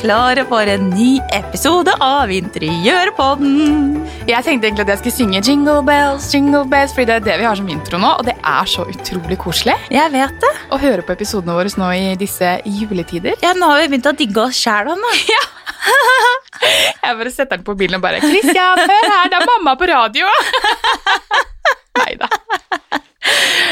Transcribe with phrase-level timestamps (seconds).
[0.00, 3.98] klare for en ny episode av Interiørpodden.
[4.28, 7.36] Jeg tenkte egentlig at jeg skulle synge Jingle Bells, Jingle Bells, fordi det er det
[7.42, 10.52] vi har som intro nå, og det er så utrolig koselig Jeg vet det.
[10.72, 13.36] å høre på episodene våre nå i disse juletider.
[13.44, 14.88] Ja, Nå har vi begynt å digge oss sjæl.
[16.60, 19.88] Jeg bare setter den på bilen og bare 'Christian, hør her, det er mamma på
[19.88, 20.28] radio!'
[22.00, 22.28] Nei da.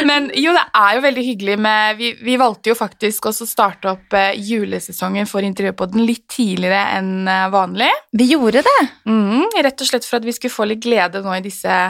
[0.09, 3.51] Men jo, det er jo veldig hyggelig med Vi, vi valgte jo faktisk også å
[3.51, 7.91] starte opp eh, julesesongen for Interiørpodden litt tidligere enn eh, vanlig.
[8.19, 8.79] Vi gjorde det.
[9.09, 11.81] Mm, rett og slett for at vi skulle få litt glede nå i disse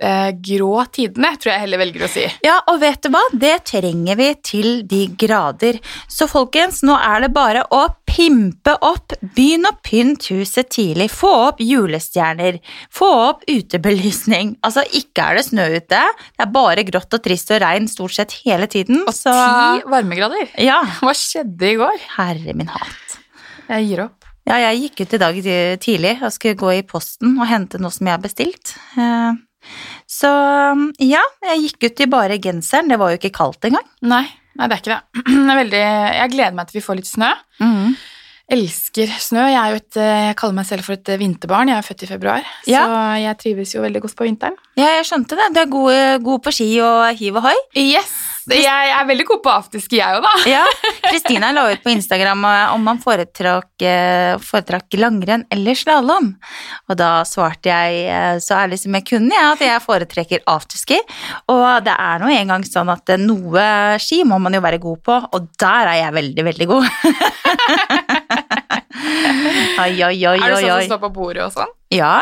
[0.00, 2.24] eh, grå tidene, tror jeg heller velger å si.
[2.44, 3.20] Ja, og vet du hva?
[3.32, 5.78] Det trenger vi til de grader.
[6.10, 9.14] Så folkens, nå er det bare å pimpe opp.
[9.34, 11.08] Begynn å pynte huset tidlig.
[11.10, 12.60] Få opp julestjerner.
[12.94, 14.56] Få opp utebelysning.
[14.66, 16.02] Altså, ikke er det snø ute.
[16.34, 19.02] Det er bare grått og trist og regn stort sett hele tiden.
[19.06, 20.52] Og Så ti varmegrader.
[20.62, 21.98] ja, Hva skjedde i går?
[22.18, 23.18] herre min hatt.
[23.68, 24.20] Jeg gir opp.
[24.44, 25.36] Ja, jeg gikk ut i dag
[25.80, 28.74] tidlig og skulle gå i posten og hente noe som jeg har bestilt.
[29.64, 30.30] Eh, Så
[31.02, 32.88] ja, jeg gikk ut i bare genseren.
[32.92, 33.86] Det var jo ikke kaldt engang.
[34.02, 35.24] Nei, nei, det er ikke det.
[35.54, 35.80] er veldig,
[36.20, 37.30] jeg gleder meg til vi får litt snø.
[38.54, 39.46] Elsker snø.
[39.48, 41.70] Jeg, er jo et, eh, jeg kaller meg selv for et eh, vinterbarn.
[41.72, 42.82] Jeg er født i februar, Ja.
[42.84, 44.58] så jeg trives jo veldig godt på vinteren.
[44.76, 45.46] Ja, jeg skjønte det.
[45.56, 47.56] Du er god, god på ski og hiv og hoi.
[47.80, 48.12] Yes!
[48.52, 50.32] Jeg er veldig god på afterski, jeg òg, da.
[50.50, 50.64] Ja,
[51.06, 56.34] Kristina la ut på Instagram eh, om man foretrakk, eh, foretrakk langrenn eller slalåm.
[56.90, 61.00] Og da svarte jeg eh, så ærlig som jeg kunne, ja, at jeg foretrekker afterski.
[61.52, 63.64] Og det er nå engang sånn at noe
[64.02, 66.86] ski må man jo være god på, og der er jeg veldig, veldig god.
[69.84, 71.72] Oi, oi, oi, Er det sånn som står på bordet og sånn?
[71.94, 72.18] Ja,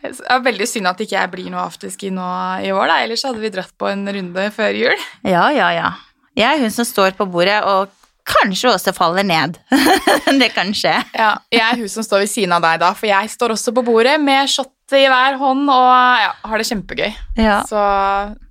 [0.00, 2.26] Det er veldig synd at ikke jeg blir noe afterski nå
[2.64, 2.98] i år, da.
[3.04, 5.08] Ellers hadde vi dratt på en runde før jul.
[5.28, 5.90] ja, ja, ja.
[6.38, 7.90] Jeg er hun som står på bordet og
[8.30, 9.56] kanskje også faller ned.
[10.40, 10.94] det kan skje.
[11.16, 13.74] Ja, jeg er hun som står ved siden av deg da, for jeg står også
[13.76, 15.90] på bordet med shot i hver hånd og
[16.22, 17.10] ja, har det kjempegøy.
[17.38, 17.60] Ja.
[17.68, 17.80] Så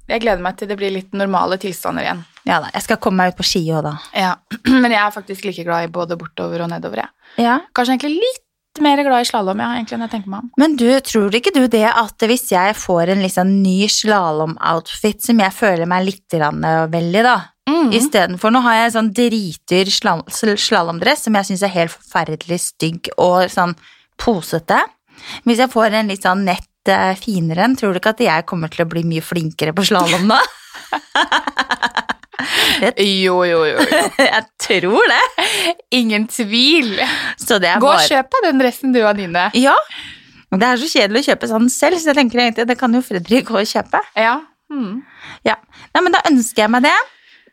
[0.09, 2.21] jeg gleder meg til det blir litt normale tilstander igjen.
[2.47, 3.95] Ja da, jeg skal komme meg ut på ski òg, da.
[4.17, 4.35] Ja,
[4.83, 7.03] Men jeg er faktisk like glad i både bortover og nedover.
[7.03, 7.43] Jeg.
[7.45, 7.57] Ja.
[7.75, 8.45] Kanskje egentlig litt
[8.79, 10.49] mer glad i slalåm, ja, egentlig, enn jeg tenker meg om.
[10.61, 15.41] Men du, tror ikke du det at hvis jeg får en liksom ny slalåmoutfit som
[15.41, 17.91] jeg føler meg litt veldig, vel i, da Mm.
[17.93, 22.57] Istedenfor nå har jeg sånn dritdyr sla- sl- slalåmdress som jeg syns er helt forferdelig
[22.63, 23.75] stygg og sånn
[24.17, 24.79] posete.
[25.45, 28.47] Hvis jeg får en litt sånn nett eh, finere en, tror du ikke at jeg
[28.49, 30.39] kommer til å bli mye flinkere på slalåm da?
[33.25, 33.75] Jo, jo, jo.
[33.75, 33.99] jo.
[34.23, 35.21] jeg tror det.
[35.95, 36.95] Ingen tvil.
[37.39, 39.49] Så det Gå og bare kjøp deg den dressen du og Anine.
[39.57, 39.75] Ja.
[40.49, 43.03] Det er så kjedelig å kjøpe sånn selv, så jeg tenker egentlig det kan jo
[43.05, 44.01] Fredrik gå og kjøpe.
[44.17, 44.39] Ja.
[44.73, 45.01] Mm.
[45.45, 45.57] Ja.
[45.93, 46.97] Nei, men da ønsker jeg meg det.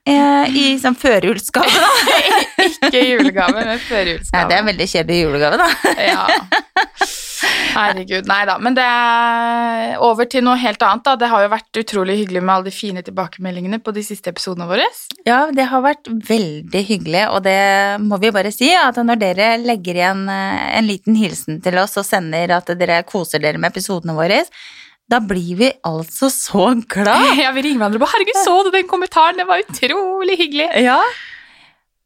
[0.07, 2.19] Eh, I sånn førjulsgave, da.
[2.69, 4.47] Ikke julegave, men Nei, førjulsgave.
[4.49, 5.95] det er en veldig kjedelig julegave, da.
[6.07, 6.27] Ja.
[7.76, 8.28] Herregud.
[8.31, 8.56] Nei da.
[8.62, 11.04] Men det er over til noe helt annet.
[11.06, 11.16] da.
[11.20, 14.69] Det har jo vært utrolig hyggelig med alle de fine tilbakemeldingene på de siste episodene
[14.70, 14.87] våre.
[15.28, 17.59] Ja, det har vært veldig hyggelig, og det
[18.03, 21.97] må vi bare si, at når dere legger igjen eh, en liten hilsen til oss
[22.00, 24.43] og sender at dere koser dere med episodene våre,
[25.06, 27.31] da blir vi altså så glad.
[27.43, 29.38] Ja, vi ringer hverandre bare 'Herregud, så du den kommentaren?
[29.38, 30.82] Det var utrolig hyggelig'.
[30.82, 31.00] Ja.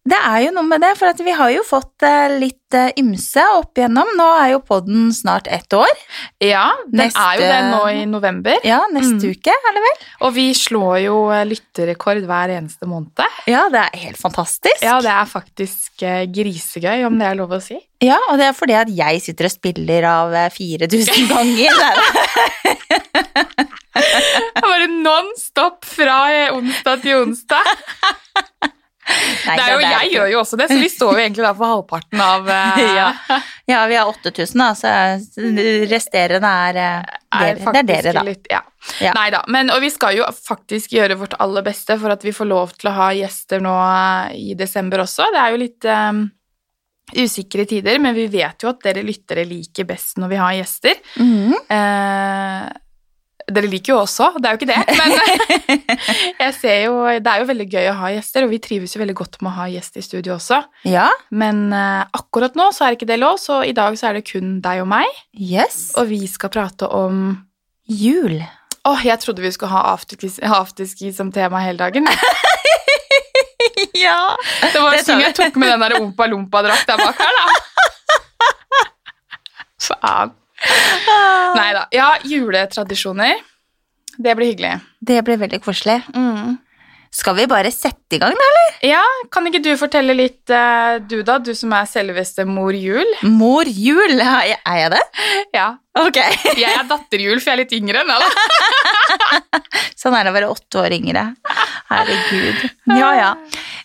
[0.09, 2.89] Det er jo noe med det, for at vi har jo fått eh, litt eh,
[2.99, 4.09] ymse opp igjennom.
[4.17, 5.91] Nå er jo podden snart ett år.
[6.41, 8.57] Ja, den Neste- er jo det nå i november.
[8.65, 9.35] Ja, neste Mm.
[9.37, 9.99] uke, er det vel?
[10.25, 13.21] Og vi slår jo eh, lytterrekord hver eneste måned.
[13.47, 14.81] Ja, det er helt fantastisk.
[14.83, 16.01] Ja, det er faktisk
[16.33, 17.77] grisegøy, om det er lov å si.
[18.01, 21.71] Ja, og det er fordi at jeg sitter og spiller av eh, 4000 ganger.
[21.77, 22.01] Det er
[24.65, 26.23] Bare non stop fra
[26.57, 27.67] onsdag til onsdag.
[29.11, 31.53] Nei, Det er jo, jeg gjør jo også det, så vi står jo egentlig da
[31.59, 32.83] for halvparten av uh...
[33.01, 33.09] Ja.
[33.71, 34.91] Ja, vi har 8000, da, så
[35.91, 37.75] resterende er, er dere.
[37.77, 38.25] Det er dere, da.
[38.27, 38.65] Litt, ja.
[39.05, 39.13] Ja.
[39.15, 42.33] Nei da, men og vi skal jo faktisk gjøre vårt aller beste for at vi
[42.35, 45.29] får lov til å ha gjester nå eh, i desember også.
[45.35, 46.29] Det er jo litt um
[47.17, 51.01] usikre tider, men vi vet jo at dere lyttere liker best når vi har gjester.
[51.19, 51.57] Mhm.
[51.69, 52.71] Eh,
[53.55, 55.15] dere liker jo også, det er jo ikke det, men
[56.45, 59.03] jeg ser jo, det er jo veldig gøy å ha gjester, og vi trives jo
[59.03, 60.63] veldig godt med å ha gjest i studio også.
[60.89, 64.19] Ja, Men eh, akkurat nå så er ikke det lov, så i dag så er
[64.19, 65.91] det kun deg og meg, yes.
[66.01, 67.39] og vi skal prate om
[67.91, 68.39] Jul.
[68.89, 72.09] Åh, jeg trodde vi skulle ha afterski, afterski som tema hele dagen.
[74.01, 74.37] Ja.
[74.73, 77.47] Det var sånn jeg tok med den der ompa-lompa-drakta bak her, da.
[79.91, 80.37] Faen.
[81.57, 81.87] Nei da.
[81.95, 83.39] Ja, juletradisjoner.
[84.21, 84.75] Det blir hyggelig.
[85.01, 86.01] Det blir veldig koselig.
[86.15, 86.59] Mm.
[87.11, 88.45] Skal vi bare sette i gang, da?
[88.51, 88.75] eller?
[88.87, 89.01] Ja,
[89.35, 93.09] kan ikke du fortelle litt, eh, du da, du som er selveste mor Jul?
[93.27, 95.01] Mor jul, er jeg- det?
[95.57, 95.65] Ja.
[95.99, 96.21] Ok.
[96.61, 98.29] Jeg er datterjul, for jeg er litt yngre enn alle.
[100.01, 101.25] Sånn er det å være åtte år yngre.
[101.91, 102.63] Herregud.
[102.95, 103.31] Ja, ja.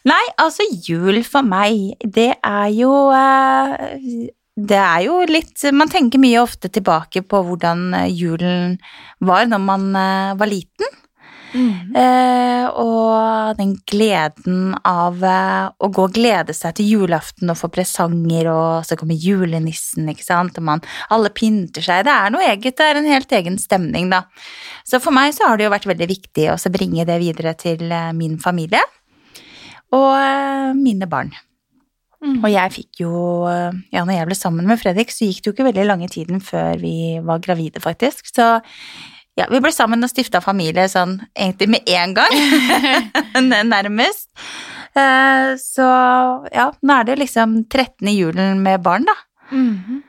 [0.05, 6.21] Nei, altså jul for meg, det er jo eh, Det er jo litt Man tenker
[6.21, 8.77] mye ofte tilbake på hvordan eh, julen
[9.19, 11.01] var når man eh, var liten.
[11.55, 17.69] Eh, og den gleden av eh, å gå og glede seg til julaften og få
[17.71, 20.83] presanger, og så kommer julenissen, ikke sant, og man,
[21.15, 22.03] alle pynter seg.
[22.07, 24.25] Det er noe eget, det er en helt egen stemning, da.
[24.83, 27.87] Så for meg så har det jo vært veldig viktig å bringe det videre til
[28.17, 28.83] min familie
[29.95, 31.31] og mine barn.
[32.25, 32.39] Mm.
[32.41, 33.11] Og jeg fikk jo
[33.45, 36.07] eh, Ja, når jeg ble sammen med Fredrik, så gikk det jo ikke veldig lange
[36.09, 38.31] tiden før vi var gravide, faktisk.
[38.33, 38.47] Så
[39.35, 42.35] ja, vi ble sammen og stifta familie sånn egentlig med en gang,
[43.75, 44.29] nærmest.
[44.95, 45.85] Eh, Så
[46.55, 48.09] ja, nå er det liksom 13.
[48.15, 49.17] julen med barn, da.
[49.51, 50.01] Mhm.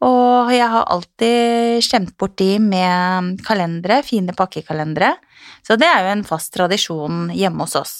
[0.00, 5.10] Og jeg har alltid skjemt bort de med kalendere, fine pakkekalendere.
[5.60, 7.92] Så det er jo en fast tradisjon hjemme hos oss.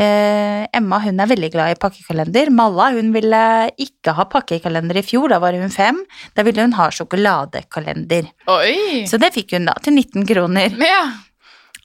[0.00, 2.48] Eh, Emma hun er veldig glad i pakkekalender.
[2.54, 3.42] Malla hun ville
[3.80, 6.00] ikke ha pakkekalender i fjor, da var hun fem.
[6.36, 8.30] Da ville hun ha sjokoladekalender.
[8.54, 9.04] Oi!
[9.10, 10.76] Så det fikk hun da til 19 kroner.
[10.80, 11.02] Ja.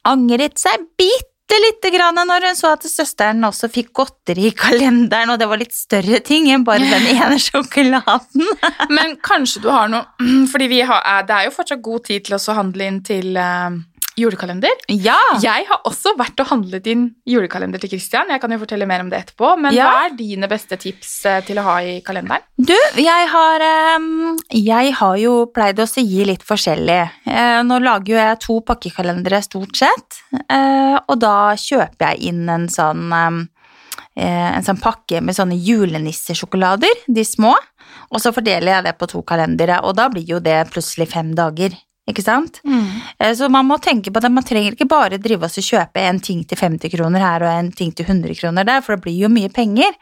[0.07, 5.33] Angret seg bitte lite grann når hun så at søsteren også fikk godteri i kalenderen,
[5.33, 8.47] og det var litt større ting enn bare den ene sjokoladen.
[8.95, 10.05] Men kanskje du har noe
[10.51, 13.35] Fordi vi har, eh, det er jo fortsatt god tid til å handle inn til
[13.35, 13.81] eh,
[14.19, 14.71] julekalender.
[14.87, 15.17] Ja!
[15.43, 18.29] Jeg har også vært og handlet inn julekalender til Christian.
[18.31, 19.55] Jeg kan jo fortelle mer om det etterpå.
[19.59, 19.89] Men Ja.
[19.89, 22.45] hva er dine beste tips eh, til å ha i kalenderen?
[22.57, 27.01] Du, jeg har, ehm, jeg har jo pleid å gi litt forskjellig.
[27.27, 32.49] Eh, Nå lager jo jeg to pakkekalendere stort sett, eh, og da kjøper jeg inn
[32.49, 33.47] en sånn, ehm,
[34.15, 37.55] eh, en sånn pakke med sånne julenissesjokolader, de små,
[38.11, 41.33] og så fordeler jeg det på to kalendere, og da blir jo det plutselig fem
[41.35, 41.75] dager.
[42.05, 42.59] Ikke sant?
[42.61, 42.85] Mm.
[43.33, 46.19] Så man må tenke på det, man trenger ikke bare drive oss og kjøpe en
[46.21, 49.23] ting til 50 kroner her og en ting til 100 kroner der, for det blir
[49.23, 49.95] jo mye penger.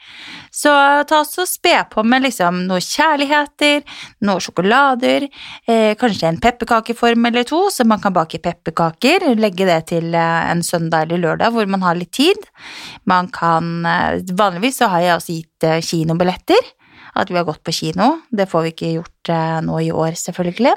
[0.52, 0.74] Så
[1.08, 3.88] ta oss og spe på med liksom noen kjærligheter,
[4.28, 5.30] noen sjokolader,
[5.64, 10.52] eh, kanskje en pepperkakeform eller to, så man kan bake pepperkaker, legge det til eh,
[10.52, 12.52] en søndag eller lørdag hvor man har litt tid.
[13.08, 16.74] Man kan, eh, vanligvis så har jeg også gitt eh, kinobilletter,
[17.16, 18.10] at vi har gått på kino.
[18.34, 20.74] Det får vi ikke gjort eh, nå i år, selvfølgelig.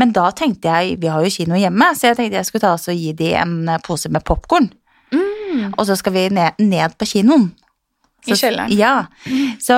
[0.00, 2.74] Men da tenkte jeg, vi har jo kino hjemme, så jeg tenkte jeg skulle ta
[2.76, 4.70] oss og gi de en eh, pose med popcorn.
[5.14, 5.74] Mm.
[5.74, 7.50] Og så skal vi ned, ned på kinoen.
[8.24, 8.72] I kjelleren.
[8.72, 8.94] Ja.
[9.60, 9.76] Så,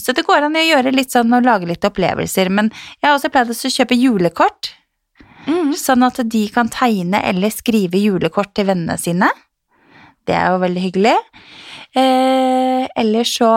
[0.00, 2.50] så det går an å gjøre litt sånn og lage litt opplevelser.
[2.50, 4.72] Men jeg har også pleid å kjøpe julekort,
[5.46, 5.68] Mm.
[5.78, 9.28] sånn at de kan tegne eller skrive julekort til vennene sine.
[10.26, 11.14] Det er jo veldig hyggelig.
[11.96, 13.48] Eh, ellers så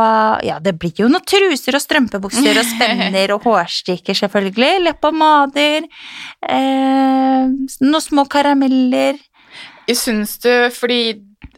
[0.47, 4.79] Ja, det blir jo noen truser og strømpebukser og spenner og hårstrikker, selvfølgelig.
[4.87, 5.87] Leppepomader.
[6.47, 7.49] Eh,
[7.83, 9.19] noen små karameller.
[9.89, 10.99] Syns du, fordi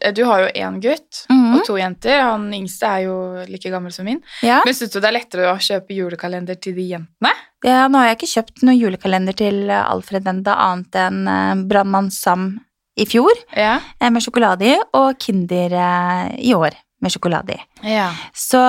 [0.00, 1.54] eh, du har jo én gutt Mhm.
[1.58, 3.16] og to jenter, han yngste er jo
[3.46, 4.62] like gammel som min, Ja.
[4.64, 7.32] men syns du det er lettere å kjøpe julekalender til de jentene?
[7.62, 12.10] Ja, nå har jeg ikke kjøpt noen julekalender til Alfred enda, annet enn eh, Brannmann
[12.10, 12.60] Sam
[13.02, 13.74] i fjor Ja.
[14.00, 17.60] eh, med sjokolade i, og Kinder eh, i år med sjokolade i.
[17.96, 18.08] ja.
[18.32, 18.60] Så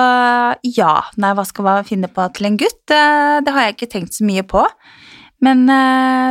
[0.74, 2.82] ja, nei, hva skal man finne på til en gutt?
[2.90, 4.66] Eh, Det har jeg ikke tenkt så mye på.
[5.44, 5.66] Men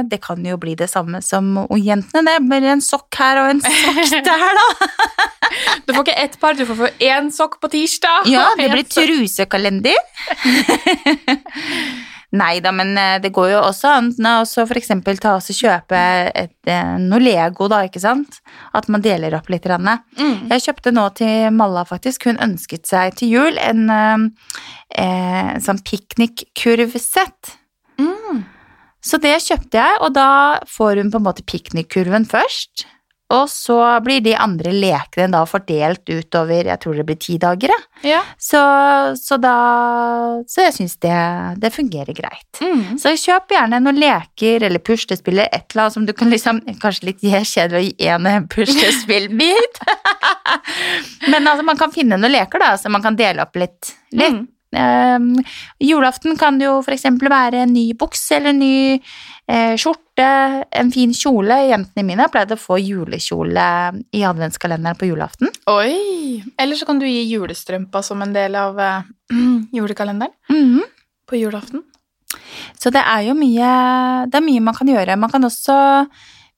[0.10, 2.24] det kan jo bli det samme som jentene.
[2.39, 4.88] Det blir en sokk her og en sokk der, da.
[5.86, 8.25] Du får ikke ett par, du får få én sokk på tirsdag.
[8.31, 10.00] Ja, det blir trusekalender.
[12.33, 14.89] Nei da, men eh, det går jo også an å f.eks.
[15.21, 15.99] ta oss og kjøpe
[16.33, 18.39] et, eh, noe Lego, da, ikke sant?
[18.73, 19.67] At man deler opp litt.
[19.69, 20.49] Mm.
[20.49, 22.25] Jeg kjøpte nå til Malla, faktisk.
[22.25, 24.25] Hun ønsket seg til jul en eh,
[25.03, 27.53] eh, sånn piknikkurvsett.
[28.01, 28.41] Mm.
[29.03, 32.87] Så det kjøpte jeg, og da får hun på en måte piknikkurven først.
[33.33, 37.73] Og så blir de andre lekene da fordelt utover, jeg tror det blir ti dager.
[38.05, 38.21] Ja.
[38.37, 38.61] Så,
[39.19, 39.55] så da
[40.49, 41.17] Så jeg syns det,
[41.63, 42.61] det fungerer greit.
[42.61, 42.99] Mm.
[43.01, 46.61] Så kjøp gjerne noen leker eller puslespill eller et eller annet som du kan liksom
[46.83, 49.79] Kanskje litt kjedelig å gi en puslespillbit.
[51.31, 53.93] Men altså, man kan finne noen leker, da, så man kan dele opp litt.
[54.11, 54.35] litt.
[54.35, 54.47] Mm.
[54.74, 55.30] Um,
[55.80, 58.75] julaften kan det jo eksempel være en ny bukse eller en ny
[59.48, 60.27] eh, skjorte,
[60.72, 61.60] en fin kjole.
[61.70, 63.68] Jentene mine pleide å få julekjole
[64.13, 65.51] i adventskalenderen på julaften.
[65.72, 66.42] Oi!
[66.60, 69.10] Eller så kan du gi julestrømpa som en del av eh,
[69.77, 70.84] julekalenderen -hmm.
[71.30, 71.84] på julaften.
[72.80, 73.70] Så det er jo mye,
[74.27, 75.15] det er mye man kan gjøre.
[75.15, 76.08] Man kan også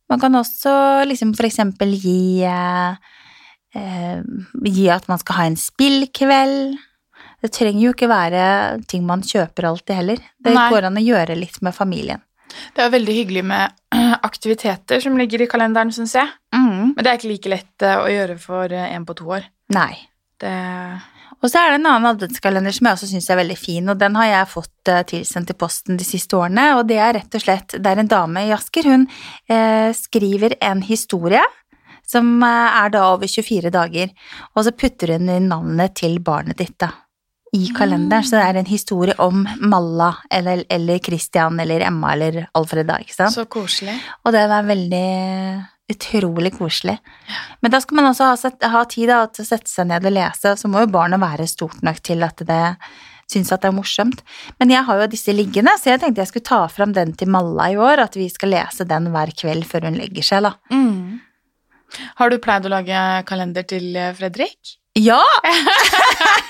[0.10, 2.94] Man kan også liksom eksempel gi eh,
[3.74, 4.22] eh,
[4.66, 6.78] Gi at man skal ha en spillkveld.
[7.46, 8.46] Det trenger jo ikke være
[8.90, 10.22] ting man kjøper alltid heller.
[10.42, 10.70] Det Nei.
[10.74, 12.24] går an å gjøre litt med familien.
[12.74, 13.74] Det er veldig hyggelig med
[14.30, 16.32] aktiviteter som ligger i kalenderen, syns jeg.
[16.56, 16.96] Mm.
[16.96, 19.46] Men det er ikke like lett eh, å gjøre for eh, en på to år.
[19.75, 19.92] Nei.
[20.42, 20.56] Det
[21.40, 24.00] Og så er det en annen adventskalender som jeg også syns er veldig fin, og
[24.02, 27.38] den har jeg fått eh, tilsendt i posten de siste årene, og det er rett
[27.38, 28.90] og slett Det er en dame i Asker.
[28.90, 29.06] Hun
[29.52, 31.44] eh, skriver en historie
[32.06, 34.12] som er da over 24 dager,
[34.54, 36.92] og så putter hun inn navnet til barnet ditt, da.
[37.56, 42.44] I kalenderen, så det er en historie om Malla eller, eller Christian eller Emma eller
[42.58, 43.36] Alfred, da, ikke sant?
[43.36, 43.96] Så koselig.
[44.26, 45.08] Og det var veldig
[45.92, 46.98] utrolig koselig.
[47.62, 50.16] Men da skal man også ha, ha tid da, til å sette seg ned og
[50.16, 52.64] lese, så må jo barnet være stort nok til at det
[53.32, 54.22] syns at det er morsomt.
[54.62, 57.32] Men jeg har jo disse liggende, så jeg tenkte jeg skulle ta fram den til
[57.34, 60.56] Malla i år, at vi skal lese den hver kveld før hun legger seg, da.
[60.74, 61.22] Mm.
[62.20, 64.76] Har du pleid å lage kalender til eh, Fredrik?
[65.00, 65.22] Ja!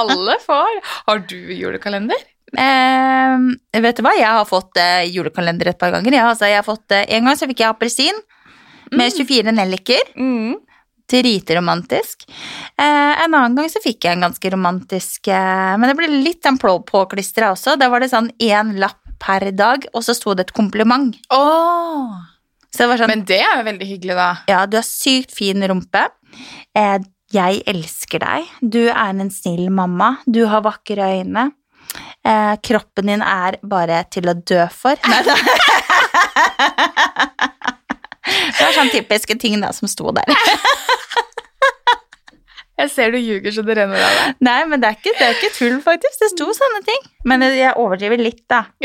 [0.00, 0.80] Alle får.
[1.06, 2.28] Har du julekalender?
[2.52, 6.18] Eh, vet du hva, jeg har fått eh, julekalender et par ganger.
[6.18, 6.28] Ja.
[6.32, 8.18] Altså, jeg har fått, eh, en gang så fikk jeg appelsin
[8.92, 10.12] med 24 nelliker.
[10.16, 10.58] Mm.
[11.12, 12.26] Driteromantisk.
[12.80, 16.42] Eh, en annen gang så fikk jeg en ganske romantisk eh, Men det ble litt
[16.44, 17.76] den påklistra også.
[17.80, 21.16] Da var det sånn én lapp per dag, og så sto det et kompliment.
[21.32, 22.20] Oh.
[22.72, 24.30] Så det var sånn Men det er jo veldig hyggelig, da.
[24.50, 26.08] Ja, du har sykt fin rumpe.
[27.32, 28.48] Jeg elsker deg.
[28.60, 30.16] Du er en snill mamma.
[30.26, 31.50] Du har vakre øyne.
[32.24, 34.96] Eh, kroppen din er bare til å dø for.
[35.08, 35.36] Neida.
[38.52, 40.28] det var sånn typiske ting da som sto der.
[42.82, 44.38] Jeg ser du ljuger så det renner av deg.
[44.42, 46.16] Nei, men det er, ikke, det er ikke tull, faktisk.
[46.18, 47.02] Det sto sånne ting.
[47.28, 48.64] Men jeg overdriver litt, da.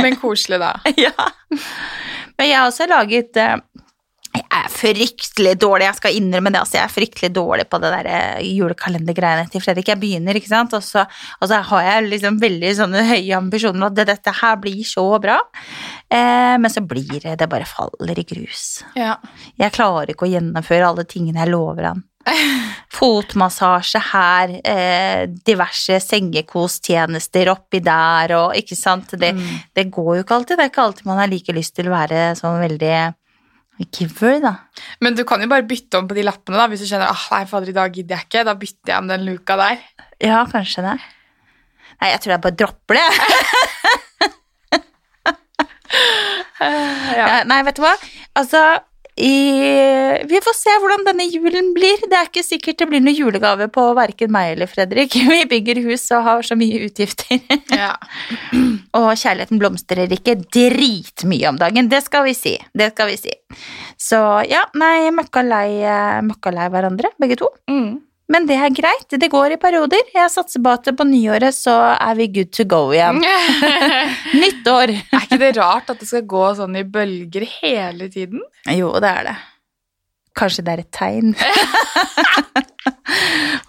[0.00, 0.72] Men koselig, da.
[0.96, 1.12] ja.
[2.38, 3.56] Men jeg har også laget eh,
[4.50, 6.58] Jeg er fryktelig dårlig, jeg skal innrømme det.
[6.64, 9.86] Altså, jeg er fryktelig dårlig på det der eh, julekalendergreiene til Fredrik.
[9.92, 11.04] Jeg begynner, ikke sant, og så,
[11.38, 14.82] og så har jeg liksom veldig sånne høye ambisjoner om at det, dette her blir
[14.88, 15.38] så bra.
[16.10, 18.82] Eh, men så blir det Det bare faller i grus.
[18.98, 19.16] Ja.
[19.60, 22.02] Jeg klarer ikke å gjennomføre alle tingene jeg lover han.
[23.00, 29.14] Fotmassasje her, eh, diverse sengekostjenester oppi der og ikke sant.
[29.14, 29.60] Det, Mm.
[29.74, 30.56] det går jo ikke alltid.
[30.58, 33.14] Det er ikke alltid man har like lyst til å være sånn veldig
[33.88, 34.54] giver, da.
[35.00, 37.24] Men du kan jo bare bytte om på de lappene, da, hvis du kjenner ah,
[37.32, 38.44] nei, fader, i dag gidder jeg ikke.
[38.48, 39.82] Da bytter jeg om den luka der.
[40.20, 40.98] Ja, kanskje det.
[42.00, 43.08] Nei, jeg tror jeg bare dropper det.
[47.10, 47.26] Ja.
[47.50, 47.92] Nei, vet du hva?
[48.38, 48.60] Altså,
[49.20, 49.34] i,
[50.30, 52.00] vi får se hvordan denne julen blir.
[52.08, 55.16] Det er ikke sikkert det blir noen julegave på verken meg eller Fredrik.
[55.34, 57.42] Vi bygger hus og har så mye utgifter.
[57.74, 57.96] Ja.
[58.98, 62.56] Og kjærligheten blomstrer ikke dritmye om dagen, det skal vi si.
[62.74, 63.34] Det skal vi si.
[64.00, 64.18] Så
[64.50, 67.52] ja, nei, møkka lei, eh, møkka lei hverandre, begge to.
[67.70, 68.00] Mm.
[68.30, 70.10] Men det er greit, det går i perioder.
[70.14, 73.18] Jeg satser på at på nyåret så er vi good to go igjen.
[74.42, 74.94] Nytt år!
[74.94, 78.44] er ikke det rart at det skal gå sånn i bølger hele tiden?
[78.70, 79.36] Jo, det er det.
[80.38, 81.34] Kanskje det er et tegn.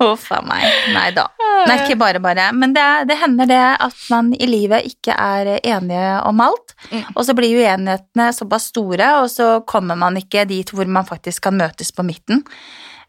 [0.01, 0.65] Huff a meg.
[0.95, 1.27] Nei da.
[1.67, 2.47] Nei, ikke bare bare.
[2.57, 6.75] Men det, det hender det at man i livet ikke er enige om alt.
[6.89, 7.03] Mm.
[7.15, 11.39] Og så blir uenighetene såpass store, og så kommer man ikke dit hvor man faktisk
[11.49, 12.43] kan møtes på midten.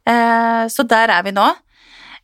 [0.09, 1.49] Eh, så der er vi nå.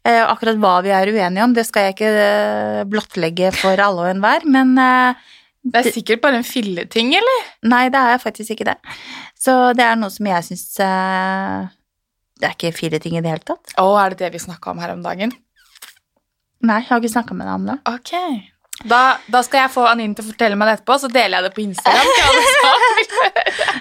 [0.06, 4.06] Eh, akkurat hva vi er uenige om, det skal jeg ikke eh, blottlegge for alle
[4.06, 5.26] og enhver, men eh,
[5.68, 7.48] Det er sikkert bare en filleting, eller?
[7.68, 8.76] Nei, det er faktisk ikke det.
[9.38, 11.68] Så det er noe som jeg syns eh,
[12.40, 13.74] Det er ikke fire ting i det hele tatt.
[13.78, 15.30] Å, er det det vi snakka om her om dagen?
[16.66, 17.76] Nei, jeg har ikke snakka med deg om det.
[17.86, 18.14] Ok.
[18.86, 21.48] Da, da skal jeg få Anine til å fortelle meg det etterpå, så deler jeg
[21.48, 22.06] det på Instagram.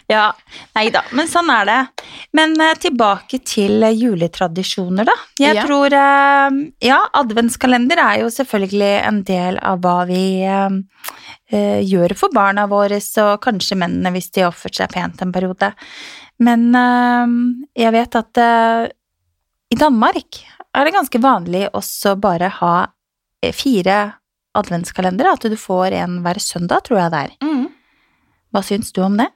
[0.07, 0.29] Ja,
[0.77, 1.77] Nei da, men sånn er det.
[2.37, 5.15] Men uh, tilbake til uh, juletradisjoner, da.
[5.41, 5.65] Jeg Ja.
[5.67, 10.21] tror uh, Ja, adventskalender er jo selvfølgelig en del av hva vi
[11.47, 15.69] gjør for barna våre, og kanskje mennene hvis de har oppført seg pent en periode.
[16.43, 17.35] Men eh,
[17.83, 18.83] jeg vet at eh,
[19.73, 20.41] i Danmark
[20.77, 22.75] er det ganske vanlig også bare ha
[23.43, 23.97] eh, fire
[24.57, 27.33] adventskalendere, at du får en hver søndag, tror jeg det er.
[27.45, 27.65] Mm.
[28.53, 29.27] Hva syns du om det?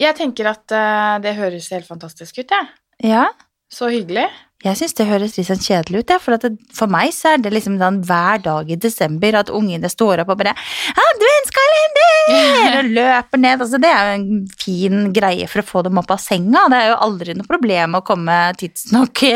[0.00, 2.70] Jeg tenker at eh, det høres helt fantastisk ut, jeg.
[3.10, 3.28] Ja,
[3.72, 4.26] Så hyggelig.
[4.60, 7.40] Jeg syns det høres litt sånn kjedelig ut, ja, for, det, for meg så er
[7.40, 12.90] det liksom den hver dag i desember at ungene står opp og bare 'Adventskalender!' og
[12.92, 13.64] løper ned.
[13.64, 16.66] Altså, det er jo en fin greie for å få dem opp av senga.
[16.68, 19.34] Det er jo aldri noe problem å komme tidsnok i,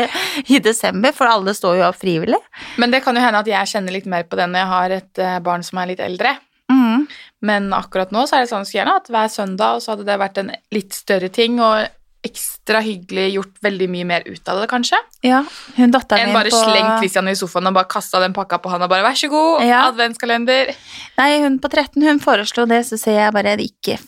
[0.53, 2.41] i desember, for alle står jo opp frivillig.
[2.77, 4.97] Men det kan jo hende at jeg kjenner litt mer på det når jeg har
[4.99, 6.37] et eh, barn som er litt eldre.
[6.71, 7.05] Mm.
[7.45, 10.21] Men akkurat nå så er det sånn gjerne at hver søndag, og så hadde det
[10.21, 11.85] vært en litt større ting, og
[12.25, 14.99] ekstra hyggelig gjort veldig mye mer ut av det, kanskje.
[15.25, 15.43] Ja,
[15.77, 18.73] hun datteren Enn bare på slengt Christian i sofaen og bare kasta den pakka på
[18.73, 19.85] han og bare 'vær så god, Ja.
[19.91, 20.75] adventskalender'.
[21.17, 23.99] Nei, hun på 13 hun foreslo det, så sier jeg bare ikke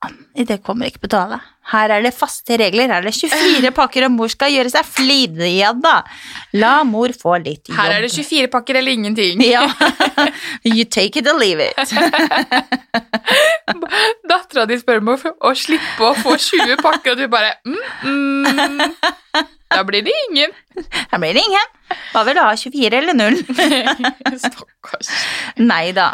[0.00, 0.16] faen,
[0.46, 1.38] det kommer ikke betale.
[1.70, 4.84] Her er det faste regler, her er det 24 pakker, og mor skal gjøre seg
[4.86, 5.40] flid.
[5.46, 6.02] igjen, da,
[6.54, 7.78] la mor få litt jobb.
[7.78, 9.42] Her er det 24 pakker eller ingenting.
[9.44, 9.66] Ja.
[10.64, 11.76] you take it or leave it.
[14.30, 15.16] Dattera di spør om å,
[15.46, 18.80] å slippe å få 20 pakker, og du bare mm, mm.
[19.70, 20.52] Da blir det ingen.
[21.12, 21.68] Da blir det ingen.
[22.12, 23.38] Hva vil du ha, 24 eller 0?
[24.44, 25.10] Stakkars.
[25.62, 26.08] Nei da.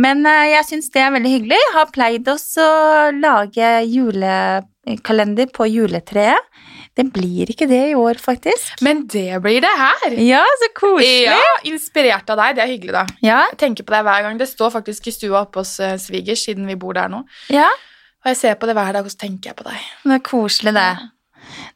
[0.00, 1.58] Men eh, jeg syns det er veldig hyggelig.
[1.58, 6.50] Jeg har pleid også å lage julekalender på juletreet.
[6.94, 8.76] Det blir ikke det i år, faktisk.
[8.86, 10.14] Men det blir det her.
[10.22, 11.24] Ja, så koselig.
[11.26, 12.54] Ja, Inspirert av deg.
[12.54, 13.02] Det er hyggelig, da.
[13.18, 14.38] Ja, Jeg tenker på deg hver gang.
[14.38, 17.24] Det står faktisk i stua oppe hos eh, svigers, siden vi bor der nå.
[17.50, 17.66] ja.
[18.24, 19.80] Og jeg ser på det hver dag, og så tenker jeg på deg.
[20.00, 20.84] Det er koselig, det.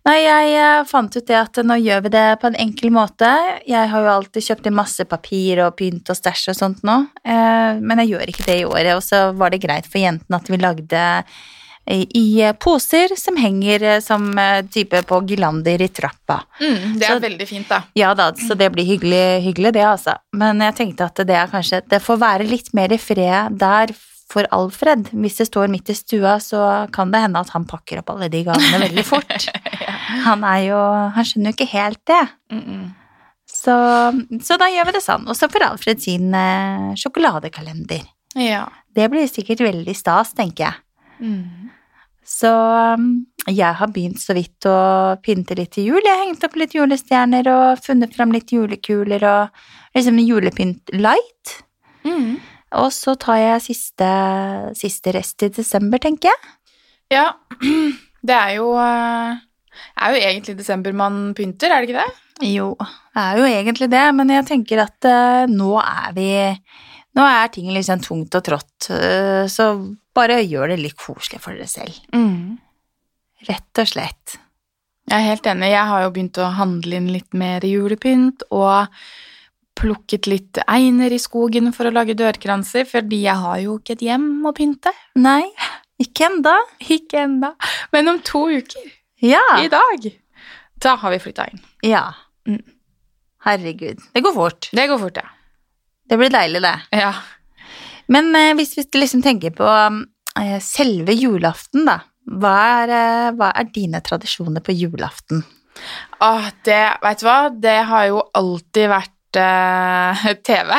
[0.08, 3.28] Nei, jeg eh, fant ut det at nå gjør vi det på en enkel måte.
[3.68, 6.96] Jeg har jo alltid kjøpt inn masse papir og pynt og stæsj og sånt nå,
[7.24, 8.94] eh, men jeg gjør ikke det i året.
[8.96, 11.04] Og så var det greit for jentene at vi lagde
[11.88, 16.42] i, poser som henger eh, som eh, type på girlander i trappa.
[16.60, 17.82] Mm, det er Så- veldig fint, da.
[17.96, 20.18] Ja da, så det blir hyggelig, hyggelig det, altså.
[20.36, 23.94] Men jeg tenkte at det er kanskje Det får være litt mer i fred der
[24.28, 25.08] for Alfred.
[25.16, 28.28] Hvis det står midt i stua, så kan det hende at han pakker opp alle
[28.32, 29.48] de gavene veldig fort.
[30.28, 30.78] Han er jo
[31.14, 32.24] Han skjønner jo ikke helt det.
[32.52, 32.84] Mm -mm.
[33.48, 33.74] Så,
[34.44, 35.24] så da gjør vi det sånn.
[35.28, 38.04] Og så får Alfred sin eh, sjokoladekalender.
[38.36, 38.68] Ja.
[38.94, 40.74] Det blir sikkert veldig stas, tenker jeg.
[41.20, 41.70] Mm.
[42.28, 42.50] Så
[42.94, 46.02] um, jeg har begynt så vidt å pynte litt til jul.
[46.04, 49.48] Jeg har hengt opp litt julestjerner og funnet fram litt julekuler og
[49.96, 51.54] liksom julepynt light.
[52.04, 52.36] Mm.
[52.76, 54.08] Og så tar jeg siste,
[54.76, 56.56] siste rest i desember, tenker jeg.
[57.14, 57.30] Ja,
[58.28, 59.38] det er jo eh,
[59.72, 62.24] Det er jo egentlig desember man pynter, er det ikke det?
[62.48, 62.74] Jo,
[63.16, 66.28] det er jo egentlig det, men jeg tenker at eh, nå er vi
[67.18, 69.72] Nå er ting liksom tungt og trått, eh, så
[70.14, 71.96] bare gjør det litt koselig for dere selv.
[73.48, 74.36] Rett og slett.
[75.08, 75.70] Jeg er helt enig.
[75.72, 78.92] Jeg har jo begynt å handle inn litt mer julepynt og
[79.78, 84.02] plukket litt einer i skogen for å lage dørkranser, fordi jeg har jo ikke et
[84.08, 84.90] hjem å pynte.
[85.22, 85.44] Nei,
[86.02, 86.56] ikke enda.
[86.82, 87.52] Ikke enda.
[87.94, 88.90] Men om to uker,
[89.22, 89.42] Ja.
[89.62, 90.10] i dag,
[90.82, 91.60] da har vi flytta inn.
[91.82, 92.04] ja.
[92.48, 92.62] Mm.
[93.44, 93.98] Herregud.
[94.14, 94.68] Det går fort.
[94.74, 95.28] Det går fort, ja.
[96.08, 96.74] Det blir deilig, det.
[96.98, 97.12] Ja.
[98.08, 102.00] Men eh, hvis vi liksom tenker på eh, selve julaften, da.
[102.28, 105.44] Hva er, eh, hva er dine tradisjoner på julaften?
[106.24, 107.36] Åh, det, vet du hva?
[107.54, 109.14] Det har jo alltid vært
[110.46, 110.70] TV.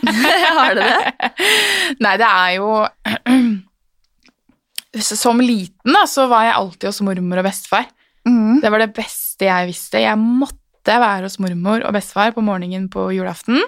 [0.58, 0.98] Har det det?
[2.04, 2.68] Nei, det er jo
[5.04, 7.88] Som liten da, så var jeg alltid hos mormor og bestefar.
[8.28, 8.60] Mm.
[8.62, 9.98] Det var det beste jeg visste.
[10.04, 13.58] Jeg måtte være hos mormor og bestefar på morgenen på julaften.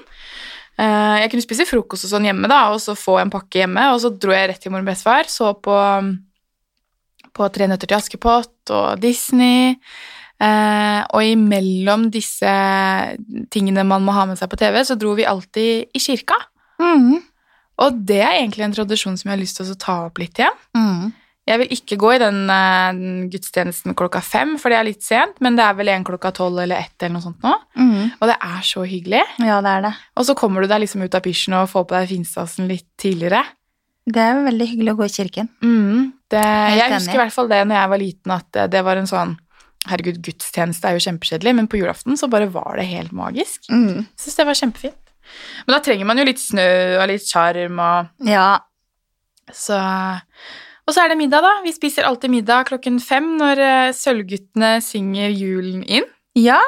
[0.78, 3.82] Eh, Jeg kunne spise frokost og sånn hjemme, da, og så få en pakke hjemme,
[3.94, 5.76] og så dro jeg rett til mormor og bestefar, så på,
[7.34, 9.74] på Tre nøtter til Askepott og Disney.
[10.36, 12.50] Eh, og imellom disse
[13.52, 16.38] tingene man må ha med seg på TV, så dro vi alltid i kirka.
[16.82, 17.22] Mm.
[17.84, 20.40] Og det er egentlig en tradisjon som jeg har lyst til å ta opp litt
[20.40, 20.60] igjen.
[20.76, 21.14] Mm.
[21.46, 25.36] Jeg vil ikke gå i den, den gudstjenesten klokka fem, for det er litt sent,
[25.44, 27.52] men det er vel en klokka tolv eller ett eller noe sånt nå.
[27.78, 28.00] Mm.
[28.18, 29.22] Og det er så hyggelig.
[29.46, 29.92] Ja, det er det.
[30.18, 32.88] Og så kommer du deg liksom ut av pysjen og får på deg finstasen litt
[32.98, 33.44] tidligere.
[34.06, 35.48] Det er veldig hyggelig å gå i kirken.
[35.62, 36.02] Mm,
[36.34, 36.42] det,
[36.80, 39.10] jeg husker i hvert fall det når jeg var liten, at det, det var en
[39.10, 39.38] sånn
[39.86, 43.68] Herregud, gudstjeneste er jo kjempekjedelig, men på julaften så bare var det helt magisk.
[43.70, 44.04] Mm.
[44.04, 45.02] Jeg synes det var kjempefint.
[45.66, 46.66] Men da trenger man jo litt snø
[47.00, 48.60] og litt sjarm og Ja.
[49.54, 49.74] Så
[50.86, 51.52] Og så er det middag, da.
[51.64, 56.06] Vi spiser alltid middag klokken fem når eh, Sølvguttene synger julen inn.
[56.38, 56.60] Ja.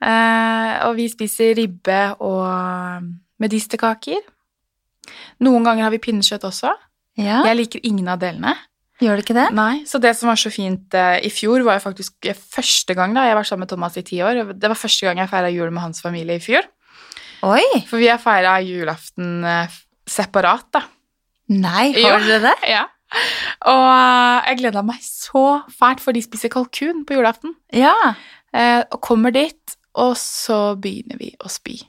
[0.00, 3.02] Eh, og vi spiser ribbe og
[3.42, 4.22] medisterkaker.
[5.42, 6.70] Noen ganger har vi pinnekjøtt også.
[7.18, 7.40] ja.
[7.48, 8.54] Jeg liker ingen av delene.
[9.00, 9.46] Gjør det ikke det?
[9.56, 12.96] Nei, Så det som var så fint eh, i fjor, var jo faktisk eh, første
[12.96, 14.42] gang da jeg har vært sammen med Thomas i ti år.
[14.52, 16.68] Det var første gang jeg feira jul med hans familie i fjor.
[17.48, 17.64] Oi.
[17.88, 19.78] For vi har feira julaften eh,
[20.10, 20.84] separat, da.
[21.50, 22.56] Nei, har dere det?
[22.76, 22.86] Ja.
[23.66, 23.86] Og
[24.46, 27.56] jeg gleda meg så fælt, for de spiser kalkun på julaften.
[27.74, 27.96] Ja.
[28.54, 31.80] Eh, og kommer dit, og så begynner vi å spy.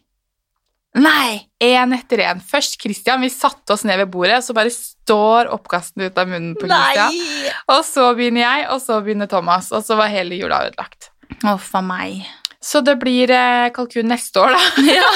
[1.00, 1.40] Nei.
[1.64, 2.42] Én etter én.
[2.44, 3.22] Først Christian.
[3.24, 6.68] Vi satte oss ned ved bordet, og så bare står oppkasten ut av munnen på
[6.68, 7.16] Christian.
[7.16, 7.56] Nei.
[7.72, 9.72] Og så begynner jeg, og så begynner Thomas.
[9.72, 11.12] Og så var hele jula ødelagt.
[11.48, 12.26] Uff a meg.
[12.62, 14.62] Så det blir eh, kalkun neste år, da.
[14.98, 15.08] Ja.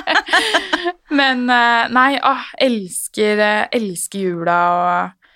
[1.20, 5.28] Men eh, nei, åh, elsker, eh, elsker jula og,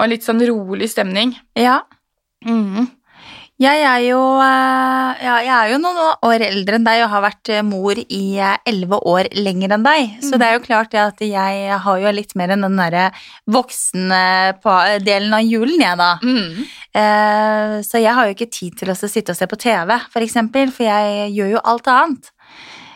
[0.00, 1.34] og litt sånn rolig stemning.
[1.58, 1.82] Ja.
[2.46, 2.86] Mm.
[3.62, 7.22] Jeg er jo, eh, ja, jeg er jo noen år eldre enn deg og har
[7.22, 10.16] vært eh, mor i eh, elleve år lenger enn deg.
[10.26, 10.38] Så Mm.
[10.42, 13.04] det er jo klart at jeg har jo litt mer enn den derre
[13.46, 16.10] voksendelen av julen, jeg, da.
[16.22, 16.66] Mm.
[16.98, 20.20] Eh, Så jeg har jo ikke tid til å sitte og se på TV, for
[20.26, 22.30] eksempel, for jeg gjør jo alt annet.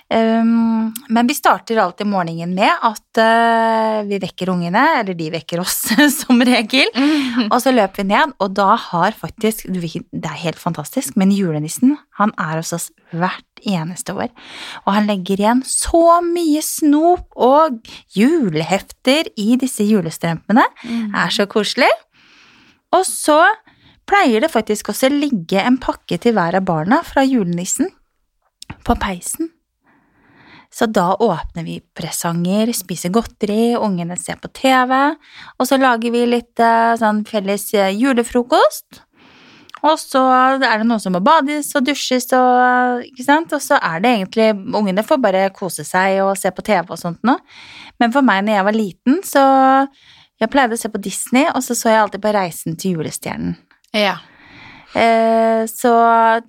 [0.09, 5.61] Um, men vi starter alltid morgenen med at eh, vi vekker ungene, eller de vekker
[5.61, 5.83] oss
[6.23, 6.89] som regel.
[6.97, 7.51] Mm.
[7.51, 11.99] Og så løper vi ned, og da har faktisk Det er helt fantastisk, men julenissen
[12.17, 14.33] han er hos oss hvert eneste år.
[14.87, 17.77] Og han legger igjen så mye snop og
[18.17, 20.65] julehefter i disse julestrømpene.
[20.85, 21.13] Mm.
[21.13, 21.93] Det er så koselig.
[22.97, 23.43] Og så
[24.09, 27.93] pleier det faktisk også ligge en pakke til hver av barna fra julenissen
[28.89, 29.53] på peisen.
[30.79, 34.95] Så da åpner vi presanger, spiser godteri, ungene ser på TV,
[35.59, 39.01] og så lager vi litt eh, sånn felles eh, julefrokost.
[39.87, 43.55] Og så er det noen som må bades og dusjes, og, ikke sant?
[43.55, 46.99] og så er det egentlig Ungene får bare kose seg og se på TV og
[46.99, 47.37] sånt nå.
[48.03, 49.45] Men for meg når jeg var liten, så
[50.39, 53.57] Jeg pleide å se på Disney, og så så jeg alltid på Reisen til julestjernen.
[53.91, 54.21] Ja.
[54.95, 55.95] Eh, så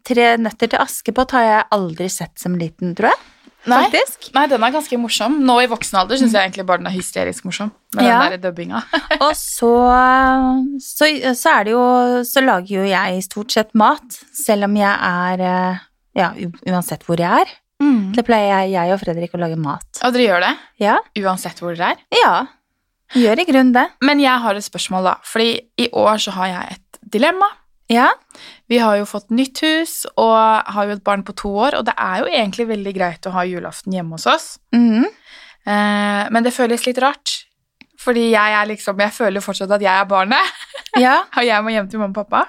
[0.06, 3.24] Tre nøtter til Askepott har jeg aldri sett som liten, tror jeg.
[3.68, 3.82] Nei.
[3.90, 4.30] Faktisk.
[4.34, 5.34] Nei, den er ganske morsom.
[5.46, 7.72] Nå i voksen alder syns jeg egentlig bare den er hysterisk morsom.
[7.98, 8.22] Med Ja.
[8.30, 8.80] den der dubbinga.
[9.26, 9.72] Og så,
[10.80, 11.84] så, så er det jo
[12.28, 15.82] Så lager jo jeg stort sett mat, selv om jeg er eh,
[16.20, 16.32] Ja,
[16.72, 17.52] uansett hvor jeg er.
[17.84, 18.12] Mm.
[18.16, 20.02] Det pleier jeg, jeg og Fredrik å lage mat.
[20.04, 22.02] Og dere gjør det Ja, uansett hvor dere er?
[22.24, 22.34] ja.
[23.18, 23.88] Gjør i grunnen det.
[24.06, 25.14] Men jeg har et spørsmål, da.
[25.26, 27.48] Fordi i år så har jeg et dilemma.
[27.90, 28.12] Ja.
[28.70, 31.88] Vi har jo fått nytt hus og har jo et barn på to år, og
[31.90, 34.50] det er jo egentlig veldig greit å ha julaften hjemme hos oss.
[34.76, 35.08] Mm.
[35.66, 37.40] Eh, men det føles litt rart.
[38.00, 40.54] Fordi jeg er liksom Jeg føler jo fortsatt at jeg er barnet.
[41.06, 41.18] ja.
[41.36, 42.46] Og jeg må hjem til mamma og pappa.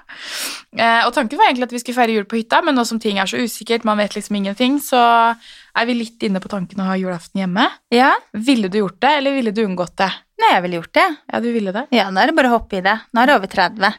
[0.79, 3.01] Eh, og tanken var egentlig at vi skulle feire jul på hytta, men nå som
[3.03, 5.01] ting er så usikkert, man vet liksom ingenting, så
[5.35, 7.67] er vi litt inne på tanken å ha julaften hjemme.
[7.91, 8.13] ja.
[8.31, 10.13] Ville du gjort det, eller ville du unngått det?
[10.41, 11.07] Nei, jeg ville gjort det.
[11.33, 11.83] Ja, du ville det.
[11.93, 12.95] Ja, nå er det bare å hoppe i det.
[13.13, 13.99] Nå er det over 30.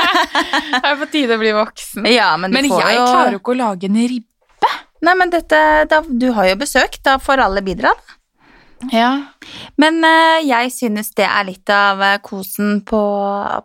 [0.80, 2.06] Det er på tide å bli voksen.
[2.10, 4.72] Ja, men du Men får jeg jo klarer jo ikke å lage en ribbe.
[5.00, 7.94] Nei, men dette da, Du har jo besøk, da får alle bidra.
[8.88, 9.10] Ja.
[9.80, 13.00] Men uh, jeg synes det er litt av eh, kosen på,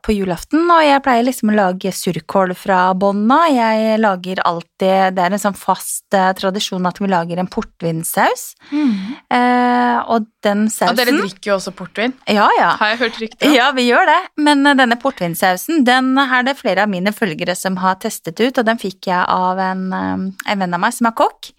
[0.03, 3.37] på julaften, og jeg pleier liksom å lage surkål fra bånda.
[3.53, 8.45] Jeg lager alltid Det er en sånn fast uh, tradisjon at vi lager en portvinsaus.
[8.71, 12.15] Eh, og den sausen Og dere drikker jo også portvin.
[12.27, 12.73] Ja, ja.
[12.79, 13.55] Har jeg hørt rykter om?
[13.55, 17.79] Ja, vi gjør det, men denne portvinsausen den er det flere av mine følgere som
[17.81, 21.17] har testet ut, og den fikk jeg av en, en venn av meg som er
[21.17, 21.53] kokk.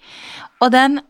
[0.60, 1.00] Og den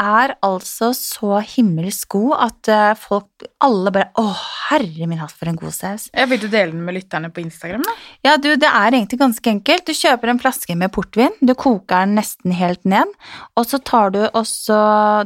[0.00, 4.24] er altså så himmelsk god at eh, folk alle bare Å,
[4.70, 6.08] herre min hatt, for en god saus.
[6.14, 7.84] Vil du dele den med lytterne på Instagram?
[7.86, 7.94] da?
[8.26, 9.86] Ja, du, det er egentlig ganske enkelt.
[9.86, 13.10] Du kjøper en flaske med portvin, du koker den nesten helt ned,
[13.58, 14.76] og så tar du også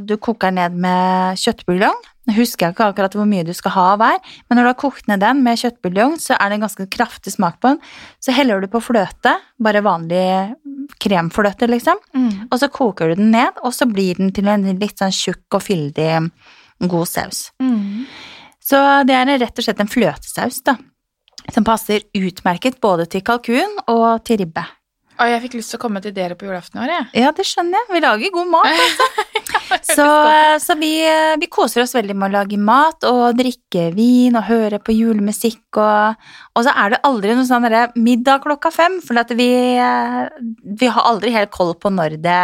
[0.04, 1.98] Du koker den ned med kjøttbuljong.
[2.28, 4.68] Nå husker jeg ikke akkurat hvor mye du skal ha av hver, men når du
[4.68, 7.78] har kokt ned den med kjøttbuljong, så er det en ganske kraftig smak på den.
[8.20, 9.32] Så heller du på fløte,
[9.64, 10.26] bare vanlig
[11.00, 12.00] kremfløte, liksom,
[12.50, 15.56] og så koker du den ned, og så blir den til en litt sånn tjukk
[15.56, 16.10] og fyldig
[16.88, 17.46] god saus.
[18.68, 20.76] Så det er rett og slett en fløtesaus, da.
[21.54, 24.66] Som passer utmerket både til kalkun og til ribbe.
[25.18, 27.06] Og jeg fikk lyst til å komme til dere på julaften i år, jeg.
[27.24, 27.88] Ja, det skjønner jeg.
[27.96, 28.68] Vi lager god mat.
[29.98, 30.06] Så,
[30.62, 30.92] så vi,
[31.40, 35.62] vi koser oss veldig med å lage mat og drikke vin og høre på julemusikk.
[35.80, 37.66] Og, og så er det aldri noe sånn
[37.98, 39.50] middag klokka fem, for vi,
[40.78, 42.38] vi har aldri helt koll på når det,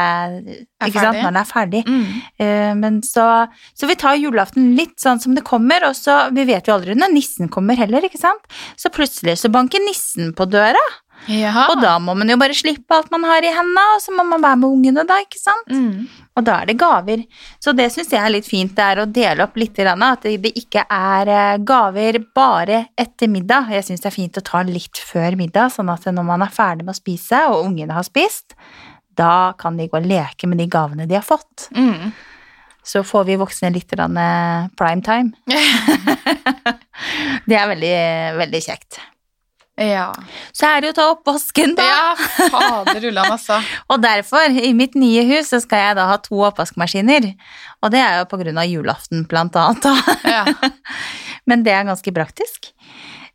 [0.83, 1.23] sant, ferdig.
[1.23, 1.85] når det er ferdig.
[1.89, 2.05] Mm.
[2.39, 3.29] Eh, Men så,
[3.77, 6.97] så vi tar julaften litt sånn som det kommer, og så vi vet jo aldri
[6.99, 8.45] når nissen kommer heller, ikke sant?
[8.81, 10.83] Så plutselig så banker nissen på døra,
[11.31, 11.69] Jaha.
[11.73, 14.27] og da må man jo bare slippe alt man har i hendene, og så må
[14.29, 15.73] man være med ungene da, ikke sant?
[15.73, 16.21] mm.
[16.35, 17.21] Og da er det gaver.
[17.63, 20.51] Så det syns jeg er litt fint, det er å dele opp litt, at det
[20.59, 23.71] ikke er eh, gaver bare etter middag.
[23.71, 26.51] Jeg syns det er fint å ta litt før middag, sånn at når man er
[26.51, 28.59] ferdig med å spise, og ungene har spist,
[29.15, 31.69] da kan de gå og leke med de gavene de har fått.
[31.71, 32.11] Mm.
[32.85, 35.39] Så får vi voksne litt eh, prime time.
[37.49, 37.97] Det er veldig,
[38.43, 38.99] veldig kjekt.
[39.81, 40.13] Ja.
[40.55, 41.85] Så er det jo å ta oppvasken, da.
[41.89, 43.59] ja, faderullan, altså.
[43.91, 47.33] Og derfor, i mitt nye hus, så skal jeg da ha to oppvaskmaskiner.
[47.83, 49.83] Og det er jo på grunn av julaften, blant annet.
[49.83, 50.19] Da.
[50.31, 50.45] Ja.
[51.51, 52.71] Men det er ganske praktisk.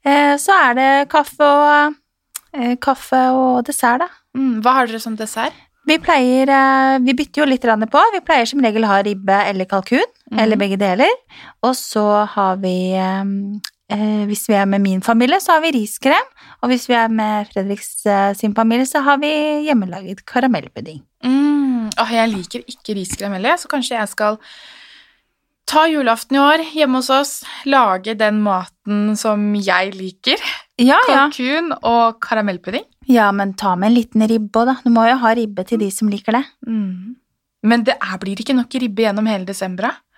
[0.08, 1.98] Eh, Så er det kaffe og,
[2.56, 4.08] eh, kaffe og dessert, da.
[4.38, 4.62] Mm.
[4.64, 5.58] Hva har dere som dessert?
[5.90, 8.02] Vi pleier eh, Vi bytter jo litt på.
[8.14, 10.40] Vi pleier som regel å ha ribbe eller kalkun, mm.
[10.40, 11.12] eller begge deler.
[11.66, 12.94] Og så har vi
[13.92, 16.34] eh, Hvis vi er med min familie, så har vi riskrem.
[16.62, 19.30] Og hvis vi er med Fredriks eh, sin familie, så har vi
[19.68, 21.02] hjemmelaget karamellpudding.
[21.24, 21.90] Mm.
[22.00, 24.40] Åh, jeg liker ikke riskrem heller, så kanskje jeg skal
[25.70, 27.34] ta julaften i år hjemme hos oss,
[27.70, 30.42] lage den maten som jeg liker.
[30.80, 31.28] Ja, ja.
[31.28, 32.86] Kalkun og karamellpudding.
[33.10, 34.78] Ja, men ta med en liten ribbe òg, da.
[34.86, 36.44] Du må jo ha ribbe til de som liker det.
[36.70, 37.18] Mm.
[37.70, 40.09] Men det er, blir ikke nok ribbe gjennom hele desember, da?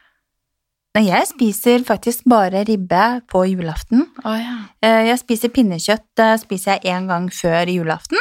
[0.95, 4.01] Nei, Jeg spiser faktisk bare ribbe på julaften.
[4.25, 4.57] Oh, ja.
[4.83, 8.19] Eh, Jeg spiser pinnekjøtt spiser jeg én gang før julaften.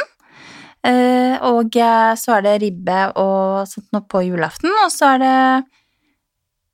[0.87, 5.19] Eh, Og eh, så er det ribbe og sånt noe på julaften, og så er
[5.19, 5.65] det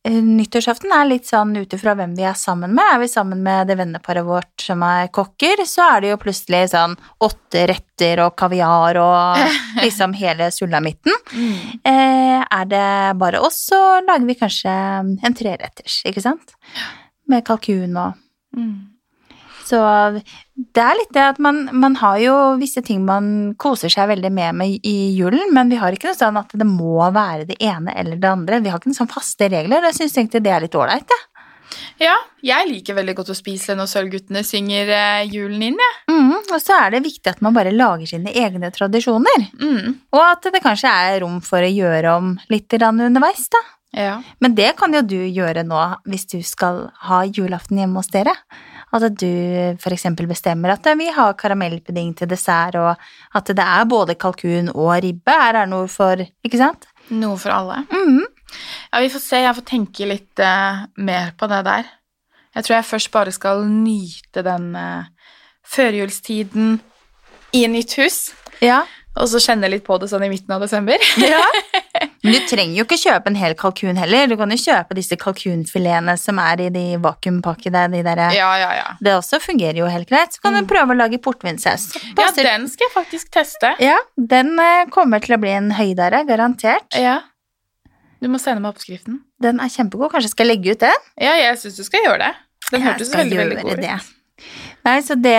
[0.07, 2.85] Nyttårsaften er litt sånn ut ifra hvem vi er sammen med.
[2.93, 6.61] Er vi sammen med det venneparet vårt som er kokker, så er det jo plutselig
[6.73, 9.41] sånn åtte retter og kaviar og
[9.85, 11.17] liksom hele sulamitten.
[11.33, 11.57] Mm.
[11.81, 12.85] Eh, er det
[13.19, 16.55] bare oss, så lager vi kanskje en treretters, ikke sant?
[17.27, 18.15] Med kalkun og
[18.57, 18.87] Mm.
[19.67, 19.79] Så
[20.55, 24.31] det er litt det at man, man har jo visse ting man koser seg veldig
[24.33, 27.57] med med i julen, men vi har ikke noe sånn at det må være det
[27.63, 28.61] ene eller det andre.
[28.63, 31.11] Vi har ikke noen sånn faste regler, og jeg syns egentlig det er litt ålreit,
[31.17, 31.25] jeg.
[31.99, 32.13] Ja,
[32.45, 35.95] jeg liker veldig godt å spise når Sølvguttene synger eh, julen inn, jeg.
[36.13, 39.97] Mm, og så er det viktig at man bare lager sine egne tradisjoner, Mm.
[40.15, 43.63] og at det kanskje er rom for å gjøre om litt underveis, da.
[43.97, 44.15] Ja.
[44.43, 48.33] Men det kan jo du gjøre nå hvis du skal ha julaften hjemme hos dere.
[48.95, 49.27] At du
[49.91, 52.95] eksempel bestemmer at vi har karamellpudding til dessert, og
[53.35, 55.33] at det er både kalkun og ribbe.
[55.33, 56.87] Her er noe for Ikke sant?
[57.09, 57.81] Noe for alle.
[57.91, 58.23] Mhm.
[58.93, 59.41] Ja, vi får se.
[59.43, 61.89] Jeg får tenke litt uh, mer på det der.
[62.55, 65.03] Jeg tror jeg først bare skal nyte den uh,
[65.67, 66.77] førjulstiden
[67.53, 68.31] i nytt hus,
[68.63, 68.85] Ja.
[69.19, 70.97] og så kjenne litt på det sånn i midten av desember.
[72.27, 74.27] Men du trenger jo ikke kjøpe en hel kalkun heller.
[74.27, 77.85] Du kan jo kjøpe disse kalkunfiletene som er i de vakuumpakkede.
[77.95, 78.87] De der, Ja, ja, ja.
[79.01, 80.33] Det også fungerer jo helt greit.
[80.35, 80.67] Så kan du Mm.
[80.67, 81.87] prøve å lage portvinsaus.
[82.17, 83.73] Ja, den skal jeg faktisk teste.
[83.79, 86.93] ja, den eh, kommer til å bli en høydare, garantert.
[86.95, 87.21] Ja.
[88.21, 89.19] Du må sende meg oppskriften.
[89.39, 90.11] Den er kjempegod.
[90.11, 91.01] Kanskje skal jeg legge ut den?
[91.21, 92.33] Ja, jeg syns du skal gjøre det.
[92.71, 94.13] Den Jeg hørtes veldig, veldig god ut.
[94.85, 95.35] Nei, så det,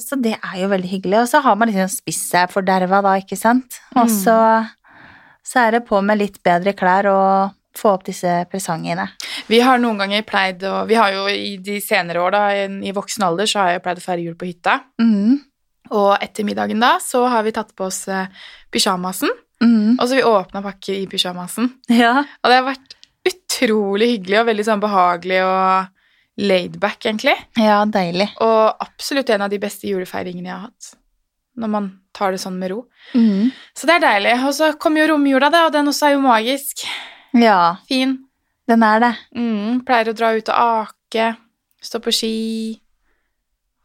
[0.00, 1.18] så det er jo veldig hyggelig.
[1.24, 3.80] Og så har man liksom spist seg forderva da, ikke sant?
[3.96, 4.68] Og Mm.
[5.46, 9.04] Så, er det på med litt bedre klær og få opp disse presangene.
[9.50, 12.68] Vi har noen ganger pleid å Vi har jo i de senere år, da, i,
[12.88, 14.78] i voksen alder, så har jeg pleid å feire jul på hytta.
[15.02, 15.36] Mm.
[15.94, 18.30] Og etter middagen da, så har vi tatt på oss eh,
[18.74, 19.30] pysjamasen.
[19.62, 19.96] Mm.
[19.96, 21.70] Og så har vi åpna pakker i pysjamasen.
[21.92, 22.18] Ja.
[22.42, 25.92] Og det har vært utrolig hyggelig og veldig sånn behagelig og
[26.36, 27.36] laidback, egentlig.
[27.56, 28.28] ja, deilig.
[28.44, 30.90] Og absolutt en av de beste julefeiringene jeg har hatt.
[31.56, 32.78] Når man tar det sånn med ro.
[33.14, 33.50] Mm.
[33.76, 34.32] Så det er deilig.
[34.48, 36.86] Og så kommer jo romjula, da, og den også er jo magisk.
[37.36, 38.16] Ja, Fin.
[38.68, 39.12] den er det.
[39.36, 40.56] Mm, pleier å dra ut og
[40.88, 41.28] ake,
[41.84, 42.32] stå på ski,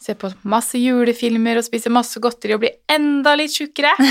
[0.02, 3.91] se på masse julefilmer og spise masse godteri og bli enda litt tjukkere.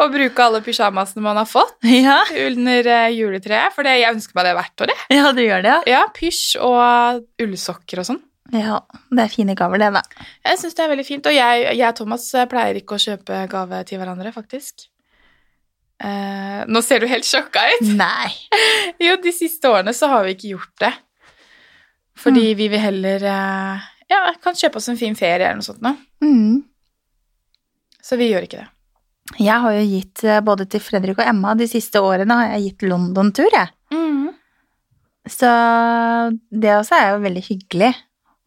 [0.00, 4.48] og bruke alle pysjamasene man har fått Ja, under eh, juletreet, for jeg ønsker meg
[4.48, 4.92] det hvert år.
[5.14, 8.20] ja du gjør det, Ja, pysj og ullsokker og sånn.
[8.50, 8.80] Ja.
[9.12, 10.02] Det er fine gaver, det, da.
[10.48, 13.04] Jeg syns det er veldig fint, og jeg, jeg og Thomas eh, pleier ikke å
[13.04, 14.88] kjøpe gave til hverandre, faktisk.
[16.02, 17.86] Eh, nå ser du helt sjokka ut.
[17.94, 18.32] Nei.
[19.02, 20.92] Jo, de siste årene så har vi ikke gjort det.
[22.22, 25.82] Fordi vi vil heller eh, Ja, kan kjøpe oss en fin ferie eller noe sånt
[25.82, 25.94] nå.
[26.22, 26.60] Mm.
[28.02, 28.68] Så vi gjør ikke det.
[29.38, 32.66] Jeg har jo gitt eh, både til Fredrik og Emma de siste årene har jeg
[32.66, 33.70] gitt London-tur, jeg.
[35.30, 35.48] Så
[36.50, 37.92] det også er jo veldig hyggelig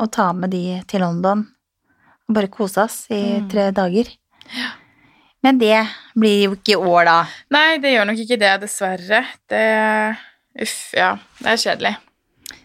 [0.02, 1.46] å ta med de til London
[2.28, 3.50] og bare kose oss i Mm.
[3.50, 4.10] tre dager.
[5.44, 7.18] Men det blir jo ikke år, da.
[7.54, 9.26] Nei, det gjør nok ikke det, dessverre.
[9.48, 10.18] Det
[10.62, 11.18] Uff, ja.
[11.40, 11.96] Det er kjedelig.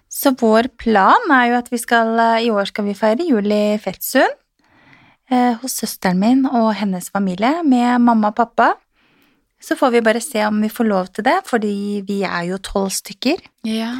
[0.08, 3.50] Så vår plan er jo at vi skal eh, I år skal vi feire jul
[3.50, 4.30] i Fettsund.
[5.30, 8.72] Eh, hos søsteren min og hennes familie med mamma og pappa.
[9.60, 12.56] Så får vi bare se om vi får lov til det, fordi vi er jo
[12.64, 13.42] tolv stykker.
[13.68, 13.90] Ja.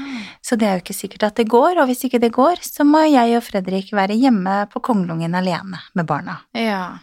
[0.40, 2.87] Så det er jo ikke sikkert at det går, og hvis ikke det går, så
[2.88, 6.38] må jeg og Fredrik være hjemme på Kongelungen alene med barna.
[6.57, 6.96] Ja.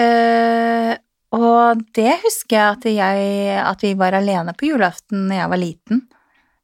[0.00, 0.96] Uh,
[1.36, 5.60] og det husker jeg at, jeg at vi var alene på julaften da jeg var
[5.62, 6.02] liten,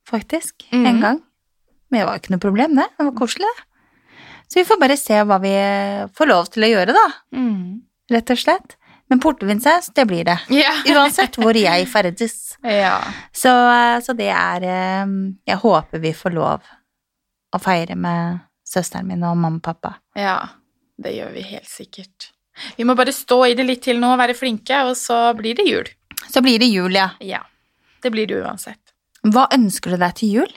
[0.08, 0.86] faktisk, Mm.
[0.86, 1.20] en gang.
[1.90, 2.88] Men det var jo ikke noe problem, det.
[2.98, 3.62] Det var koselig, det.
[4.50, 5.54] Så vi får bare se hva vi
[6.18, 7.06] får lov til å gjøre, da,
[7.38, 7.82] Mm.
[8.10, 8.76] rett og slett.
[9.08, 10.38] Men portvinsaus, det blir det.
[10.50, 10.72] Ja.
[10.96, 12.56] Uansett hvor jeg ferdes.
[12.66, 12.96] ja.
[13.32, 13.52] Så,
[14.02, 15.12] så det er eh,
[15.46, 16.64] Jeg håper vi får lov
[17.54, 19.94] å feire med søsteren min og mamma og pappa.
[20.18, 20.40] Ja.
[20.98, 22.30] Det gjør vi helt sikkert.
[22.76, 25.66] Vi må bare stå i det litt til nå, være flinke, og så blir det
[25.68, 25.90] jul.
[26.32, 27.10] Så blir det jul, ja.
[27.20, 27.42] Ja.
[28.02, 28.80] Det blir det uansett.
[29.26, 30.54] Hva ønsker du deg til jul?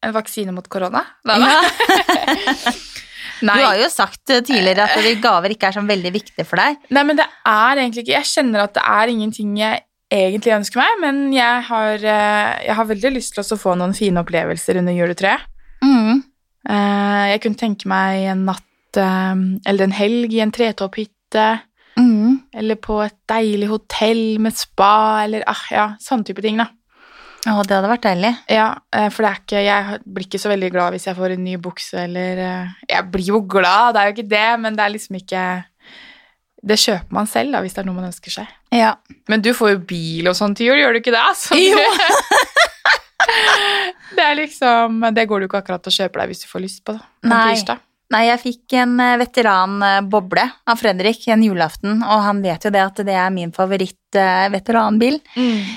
[0.00, 1.02] En vaksine mot korona?
[1.26, 1.50] Da, da.
[1.50, 2.72] Ja.
[3.42, 3.56] Nei.
[3.58, 6.76] Du har jo sagt eh, tidligere at gaver ikke er sånn veldig viktig for deg.
[6.90, 10.80] Nei, men det er egentlig ikke Jeg kjenner at det er ingenting jeg egentlig ønsker
[10.82, 14.80] meg, men jeg har, eh, jeg har veldig lyst til å få noen fine opplevelser
[14.82, 15.46] under juletreet.
[15.84, 16.22] Mm.
[16.68, 21.60] Eh, Jeg kunne tenke meg en natt eller en helg i en tretopphytte,
[21.98, 22.40] Mm.
[22.54, 26.66] eller på et deilig hotell med spa, eller ah, ja, sånne type ting, da.
[27.48, 28.30] Å, det hadde vært deilig.
[28.52, 31.34] Ja, eh, for det er ikke, jeg blir ikke så veldig glad hvis jeg får
[31.36, 34.76] en ny bukse, eller eh, Jeg blir jo glad, det er jo ikke det, men
[34.76, 35.44] det er liksom ikke
[36.60, 38.50] Det kjøper man selv, da, hvis det er noe man ønsker seg.
[38.76, 38.92] Ja.
[39.32, 41.24] Men du får jo bil og sånn til jul, gjør du ikke det?
[41.32, 41.56] Altså?
[41.56, 41.80] Jo.
[44.16, 46.84] det er liksom Det går du ikke akkurat og kjøper deg hvis du får lyst
[46.84, 47.02] på det.
[47.24, 47.46] På Nei.
[47.54, 47.80] tirsdag.
[48.10, 52.82] Nei, jeg fikk en eh, veteranboble av Fredrik en julaften, og han vet jo det
[52.82, 55.20] at det er min favoritt-veteranbil.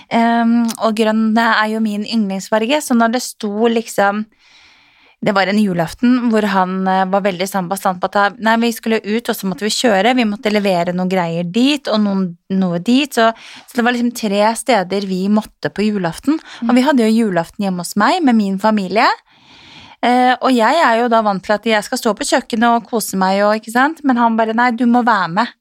[0.09, 4.25] Um, og grønn er jo min yndlingsfarge, så når det sto liksom
[5.23, 8.73] Det var en julaften hvor han eh, var veldig sånn bastant på at nei, vi
[8.75, 10.11] skulle ut, og så måtte vi kjøre.
[10.17, 13.07] Vi måtte levere noen greier dit og noen, noe dit.
[13.07, 16.41] Så, så det var liksom tre steder vi måtte på julaften.
[16.67, 19.07] Og vi hadde jo julaften hjemme hos meg med min familie.
[20.03, 22.87] Eh, og jeg er jo da vant til at jeg skal stå på kjøkkenet og
[22.89, 24.01] kose meg, og, ikke sant?
[24.03, 25.53] men han bare nei, du må være med.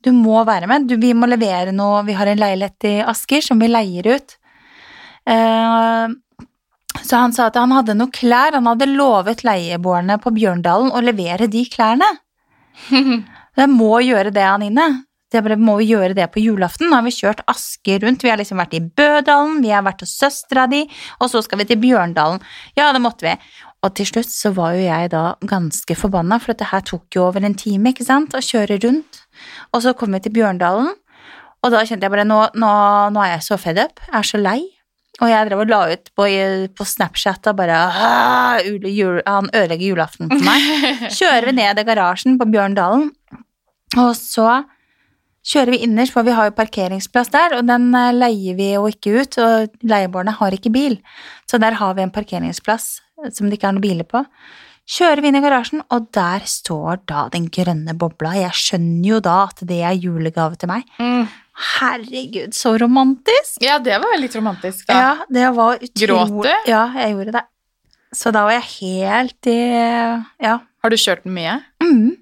[0.00, 0.86] Du må være med.
[0.88, 2.04] Du, vi må levere noe.
[2.06, 4.36] Vi har en leilighet i Asker som vi leier ut.
[5.28, 6.06] Eh,
[7.00, 8.56] så han sa at han hadde noen klær.
[8.56, 12.08] Han hadde lovet leieboerne på Bjørndalen å levere de klærne.
[13.60, 14.88] Jeg må gjøre det, Anine.
[15.30, 16.88] Det bare, må vi gjøre det på julaften?
[16.90, 18.24] Nå har vi kjørt Asker rundt.
[18.26, 20.82] Vi har liksom vært i Bødalen, vi har vært hos søstera di,
[21.20, 22.42] og så skal vi til Bjørndalen.
[22.78, 23.36] Ja, det måtte vi.
[23.86, 27.28] Og til slutt så var jo jeg da ganske forbanna, for dette her tok jo
[27.28, 29.22] over en time, ikke sant, å kjøre rundt.
[29.70, 30.90] Og så kom vi til Bjørndalen,
[31.60, 32.74] og da kjente jeg bare nå, nå,
[33.14, 34.58] nå er jeg så fed up, jeg er så lei.
[35.20, 36.26] Og jeg drev og la ut på,
[36.78, 40.68] på Snapchat og bare «Ah, jul, Han ødelegger julaften for meg.
[41.18, 43.10] Kjører vi ned i garasjen på Bjørndalen,
[44.00, 44.62] og så
[45.46, 48.86] kjører vi innerst, for vi har jo parkeringsplass der, og den eh, leier vi jo
[48.90, 50.98] ikke ut, og leieboerne har ikke bil.
[51.48, 52.90] Så der har vi en parkeringsplass
[53.22, 54.24] eh, som det ikke er noen biler på.
[54.90, 58.32] Kjører vi inn i garasjen, og der står da den grønne bobla.
[58.40, 60.88] Jeg skjønner jo da at det er julegave til meg.
[60.98, 61.28] Mm.
[61.60, 63.60] Herregud, så romantisk!
[63.62, 64.96] Ja, det var litt romantisk, da.
[64.98, 66.70] Ja, det var utrolig Gråt du?
[66.72, 67.44] Ja, jeg gjorde det.
[68.16, 69.60] Så da var jeg helt i
[70.42, 70.58] Ja.
[70.80, 71.60] Har du kjørt den mye?
[71.84, 72.16] Mm.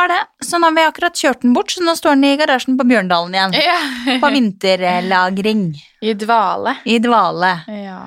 [0.00, 0.44] Har det.
[0.44, 2.86] Så nå har vi akkurat kjørt den bort, så nå står den i garasjen på
[2.88, 3.56] Bjørndalen igjen.
[3.60, 3.80] Ja.
[4.22, 5.66] På vinterlagring
[6.00, 6.72] I dvale.
[6.88, 7.50] i Dvale.
[7.68, 7.98] Ja.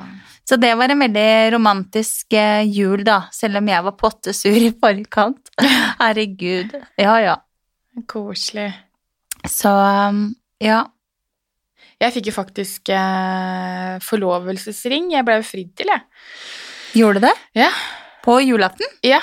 [0.49, 4.71] Så det var en veldig romantisk eh, jul, da, selv om jeg var pottesur i
[4.73, 5.53] forkant.
[6.01, 6.73] Herregud.
[6.97, 7.37] Ja, ja.
[8.09, 8.71] Koselig.
[9.45, 10.25] Så um,
[10.65, 10.81] ja.
[12.01, 15.13] Jeg fikk jo faktisk eh, forlovelsesring.
[15.13, 16.03] Jeg ble jo fridd til, jeg.
[17.03, 17.37] Gjorde du det?
[17.61, 17.69] Ja.
[18.25, 18.89] På julaften?
[19.05, 19.21] ja.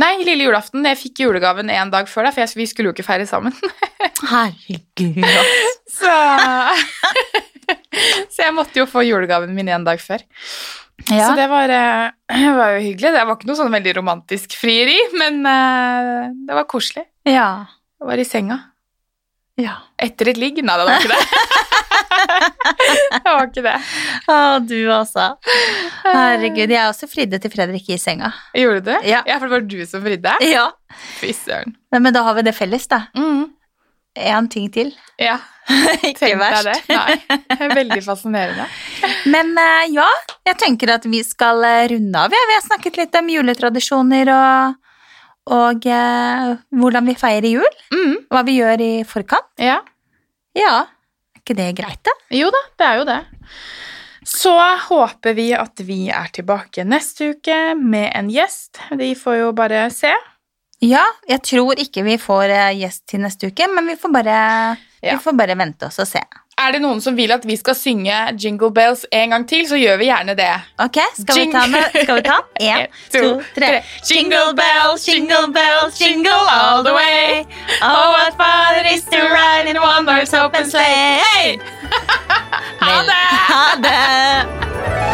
[0.00, 0.84] Nei, lille julaften.
[0.86, 3.52] Jeg fikk julegaven en dag før, da, for vi skulle jo ikke feire sammen.
[4.32, 5.24] Herregud.
[5.26, 6.00] ass.
[6.00, 6.10] Så
[8.34, 10.20] Så jeg måtte jo få julegaven min en dag før.
[11.06, 13.12] Så det var, det var jo hyggelig.
[13.14, 17.04] Det var ikke noe sånn veldig romantisk frieri, men eh, det var koselig.
[17.28, 17.50] ja.
[18.00, 18.56] Jeg var i senga.
[19.60, 19.74] Ja.
[20.00, 20.56] Etter et ligg?
[20.64, 21.20] Nei, det var ikke det.
[23.14, 23.76] det var ikke det.
[24.30, 25.28] Å, du altså.
[26.04, 28.32] Herregud, jeg også fridde til Fredrik i senga.
[28.56, 29.08] Gjorde du?
[29.08, 29.22] Ja.
[29.28, 30.34] ja for det var du som fridde?
[30.46, 30.66] Ja.
[31.20, 31.76] Fy søren.
[31.94, 33.04] Men da har vi det felles, da.
[33.18, 33.48] Mm.
[34.18, 34.90] Én ting til.
[35.20, 35.38] Ja,
[36.10, 36.66] Ikke verst.
[36.66, 36.76] det.
[36.90, 38.66] Nei, det er veldig fascinerende.
[39.34, 40.08] Men eh, ja,
[40.48, 42.34] jeg tenker at vi skal eh, runde av.
[42.34, 42.46] Ja.
[42.50, 44.80] Vi har snakket litt om juletradisjoner og,
[45.54, 46.48] og eh,
[46.82, 47.78] hvordan vi feirer jul.
[47.94, 48.16] Mm.
[48.32, 49.50] Hva vi gjør i forkant.
[49.62, 49.78] Ja.
[50.58, 50.88] Ja,
[51.40, 52.14] er ikke det greit, da?
[52.36, 53.20] Jo da, det er jo det.
[54.30, 54.52] Så
[54.86, 58.78] håper vi at vi er tilbake neste uke med en gjest.
[59.00, 60.12] De får jo bare se.
[60.84, 64.36] Ja, jeg tror ikke vi får eh, gjest til neste uke, men vi får bare,
[65.02, 65.16] Ja.
[65.16, 66.20] vi får bare vente oss og se.
[66.60, 69.78] Er det noen som vil at vi skal synge Jingle Bells en gang til, så
[69.80, 70.50] gjør vi gjerne det.
[70.84, 72.02] Ok, skal vi ta den?
[72.02, 72.36] Skal vi ta?
[72.60, 73.70] En, to, tre.
[74.04, 77.46] Jingle bells, jingle bells, jingle all the way.
[77.80, 81.24] Oh, what fun it is to ride in one horse open sleigh.
[81.24, 81.58] Hey!
[82.80, 83.12] Ha det!
[83.48, 85.09] Ha det!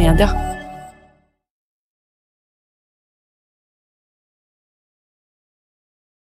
[0.00, 0.39] mais